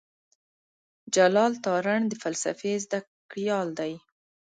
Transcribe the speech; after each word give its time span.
جلال 1.15 1.53
تارڼ 1.63 1.99
د 2.09 2.13
فلسفې 2.23 2.73
زده 2.83 2.99
کړيال 3.31 3.67
دی. 3.79 3.93